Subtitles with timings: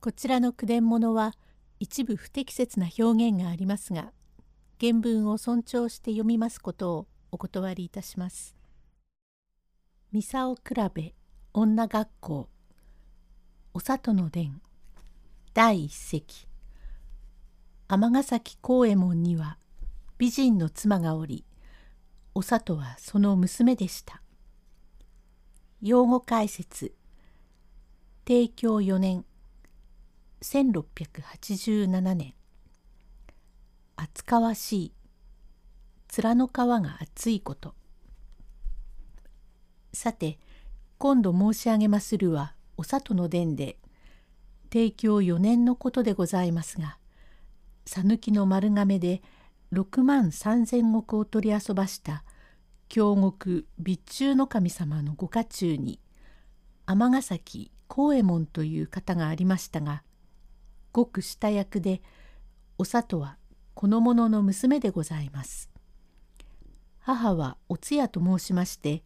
[0.00, 1.34] こちらの句伝物は
[1.78, 4.12] 一部不適切な表現がありますが
[4.80, 8.56] 原文を尊重して読みますことをお断りいたします。
[10.10, 10.62] ミサオ比
[10.94, 11.14] べ
[11.52, 12.48] 女学校。
[13.74, 14.62] お里の伝。
[15.52, 16.48] 第一席。
[17.88, 19.58] 尼崎幸右衛門には
[20.16, 21.44] 美人の妻がおり
[22.34, 24.22] お里はその娘でした。
[25.82, 26.94] 用語解説。
[28.24, 29.26] 帝京4年。
[30.42, 32.34] 1687年。
[33.96, 34.92] 厚かわしい。
[36.08, 37.74] 面の皮が厚いこと。
[39.92, 40.38] さて
[40.98, 43.78] 今度申し上げまするはお里の伝で
[44.70, 46.98] 帝京4年のことでございますが
[47.86, 49.20] 讃岐の丸亀で
[49.72, 52.24] 6万3千石を取り遊ばした
[52.88, 56.00] 京極備中の神様のご家中に
[56.86, 60.02] 尼崎幸右衛門という方がありましたが
[60.92, 62.02] ごく下役で
[62.78, 63.36] お里は
[63.74, 65.70] この者の娘でございます。
[66.98, 69.02] 母はお通夜と申しまして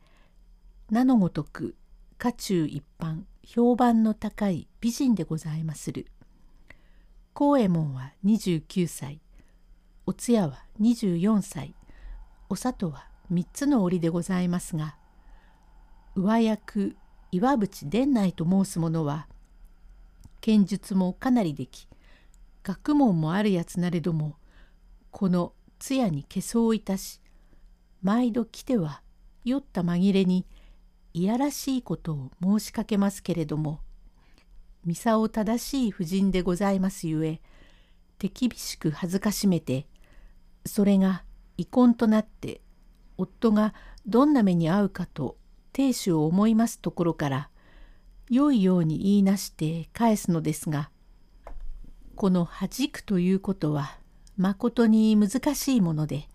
[0.90, 1.76] 名のごとく
[2.18, 6.06] 家中一般評判の高い美人でございまする。
[7.34, 9.20] 幸右衛門は29歳
[10.06, 11.74] お通夜は24歳
[12.48, 14.96] お里は3つの折でございますが
[16.14, 16.96] 上役
[17.32, 19.26] 岩淵伝内と申す者は
[20.44, 21.88] 剣術もかなりでき
[22.62, 24.36] 学問もあるやつなれども
[25.10, 27.22] この通夜に化粧いたし
[28.02, 29.00] 毎度来ては
[29.46, 30.44] 酔った紛れに
[31.14, 33.80] いやらしいことを申しかけますけれども
[34.84, 37.40] ミサを正しい婦人でございますゆえ
[38.18, 39.86] 手厳しく恥ずかしめて
[40.66, 41.24] それが
[41.56, 42.60] 遺恨となって
[43.16, 43.72] 夫が
[44.06, 45.38] どんな目に遭うかと
[45.72, 47.48] 亭主を思いますところから
[48.30, 50.90] 良いように言いなして返すのですが
[52.16, 53.98] この弾くということは
[54.36, 56.28] まことに難しいもので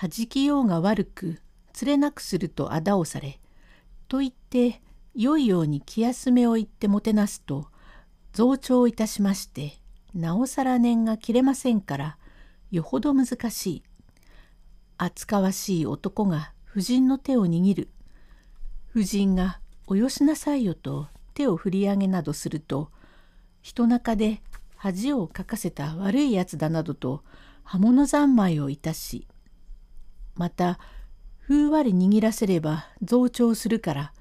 [0.00, 1.40] 弾きようが悪く
[1.72, 3.40] 釣れなくするとあだをされ
[4.08, 4.80] と言って
[5.14, 7.68] 良いように気休めを言ってもてなすと
[8.32, 9.78] 増長いたしまして
[10.14, 12.18] なおさら念が切れませんから
[12.70, 13.82] よほど難しい
[14.98, 17.88] 厚かわしい男が夫人の手を握る。
[18.90, 22.90] 夫人がおよしなさいよと手を振り上げなどすると
[23.62, 24.42] 人中で
[24.76, 27.22] 恥をかかせた悪いやつだなどと
[27.62, 29.26] 刃物三昧をいたし
[30.34, 30.78] また
[31.38, 34.12] ふうわり握らせれば増長するから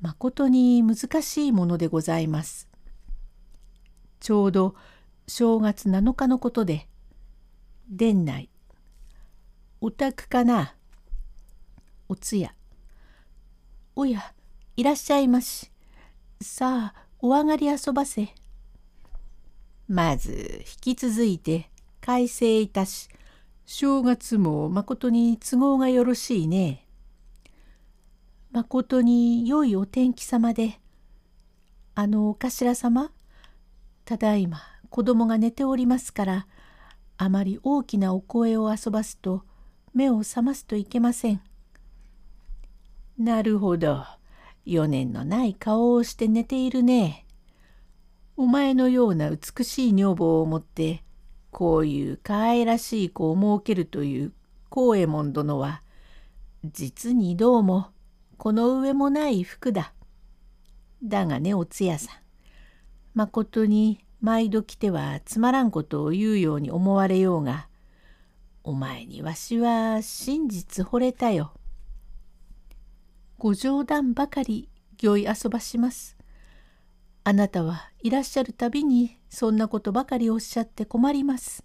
[0.00, 2.68] まことに難しいものでございます。
[4.20, 4.74] ちょうど
[5.26, 6.88] 正月7日のことで
[7.90, 8.50] 殿内
[9.80, 10.76] お宅かな
[12.08, 12.54] おつや
[13.96, 14.32] おや
[14.76, 15.70] いらっしゃいまし。
[16.40, 18.34] さあ、お上がり遊ばせ。
[19.86, 21.70] まず、引き続いて、
[22.00, 23.08] 改正いたし、
[23.66, 26.86] 正月もまことに都合がよろしいね。
[28.50, 30.80] まことに良いお天気様で、
[31.94, 33.12] あのお頭様、
[34.04, 34.60] ただいま
[34.90, 36.46] 子供が寝ておりますから、
[37.16, 39.44] あまり大きなお声を遊ばすと、
[39.94, 41.40] 目を覚ますといけません。
[43.16, 44.04] なるほど。
[44.66, 47.26] 余念のない顔をして寝ているね。
[48.36, 51.04] お前のような美しい女房を持って
[51.50, 54.32] こういう可愛らしい子を設けるという
[54.70, 55.82] 幸右衛門殿は
[56.64, 57.88] 実にどうも
[58.36, 59.92] この上もない服だ。
[61.02, 62.16] だがねおつやさん
[63.14, 67.68] まことに毎度来てはつまらんことを言うように思われようが
[68.64, 71.52] お前にわしは真実惚れたよ。
[73.38, 74.68] ご冗談ばかり
[74.98, 76.16] 行い遊ばします。
[77.24, 81.64] あなたはいらっしゃるたびにそんなことばかりおっしゃって困ります。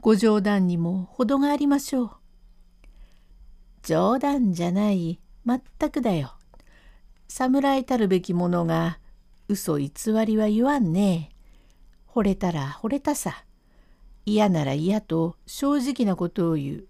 [0.00, 2.10] ご冗談にも程がありましょう。
[3.82, 6.34] 冗談じゃない、まったくだよ。
[7.28, 8.98] 侍たるべきものが
[9.48, 9.90] 嘘偽
[10.26, 11.30] りは言わんね
[12.08, 13.44] 惚れたら惚れたさ。
[14.24, 16.88] 嫌なら嫌と正直なことを言う。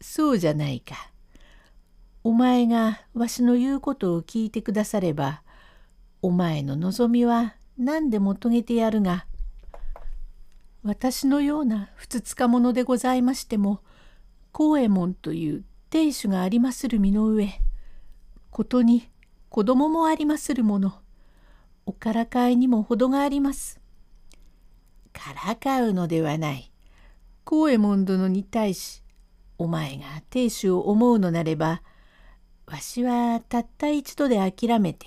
[0.00, 1.09] そうじゃないか。
[2.22, 5.42] お前がわしの言うことを聞いてくだされば
[6.22, 9.26] お前の望みは何でも遂げてやるが
[10.82, 13.80] 私のようなふつつか者でございましても
[14.52, 17.48] 幸右衛門という亭主がありまする身の上
[18.50, 19.08] ことに
[19.48, 20.94] 子供もありまするもの
[21.86, 23.80] おからかいにも程があります。
[25.12, 26.70] からかうのではない。
[27.44, 29.02] 幸右衛門殿に対し
[29.58, 31.82] お前が亭主を思うのなれば
[32.70, 35.06] わしはたった一度で諦めて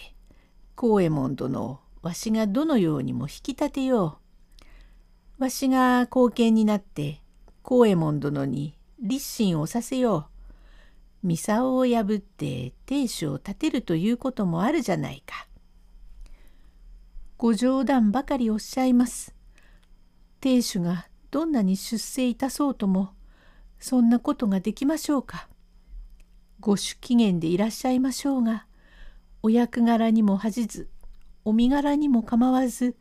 [0.76, 4.20] 幸右衛門殿をわしがどのようにも引き立てよ
[5.40, 5.44] う。
[5.44, 7.22] わしが後見になって
[7.62, 10.28] 幸右衛門殿に立身をさせよ
[11.24, 11.28] う。
[11.28, 15.48] ミサオを破って亭主を立てるということもあるじゃないか。
[17.38, 19.34] ご冗談ばかりおっしゃいます。
[20.42, 23.14] 亭主がどんなに出世いたそうとも
[23.80, 25.48] そんなことができましょうか。
[26.66, 28.66] ご主機嫌でいらっしゃいましょうが
[29.42, 30.90] お役柄にも恥じず
[31.44, 32.96] お身柄にも構わず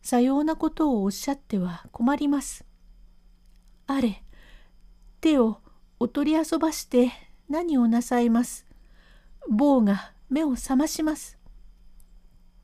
[0.00, 2.64] さようなことをおっしゃっては困ります。
[3.88, 4.22] あれ
[5.20, 5.58] 手を
[5.98, 7.10] お取り遊ばして
[7.48, 8.64] 何をなさいます。
[9.48, 11.36] 坊が目を覚まします。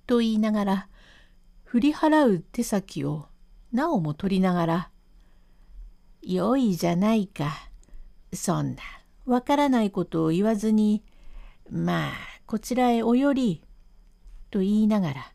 [0.07, 0.89] と言いながら
[1.65, 3.27] 振り払う手先を
[3.73, 4.91] なおも取りながら
[6.23, 7.69] 「よいじゃないか
[8.33, 8.83] そんな
[9.27, 11.03] わからないことを言わずに
[11.71, 12.13] まあ
[12.47, 13.63] こちらへお寄り」
[14.51, 15.33] と言いながら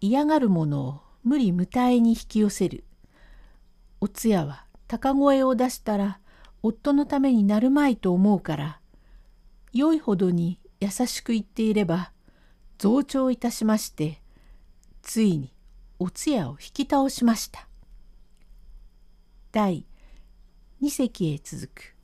[0.00, 2.84] 嫌がるものを無理無体に引き寄せる。
[4.00, 6.20] お通夜は高声を出したら
[6.62, 8.80] 夫のためになるまいと思うから
[9.72, 12.12] 良いほどに優しく言っていれば
[12.78, 14.20] 増長いたしまして
[15.02, 15.54] ついに
[15.98, 17.66] お通夜を引き倒しました。
[19.50, 19.86] 第
[20.82, 21.95] 2隻へ続く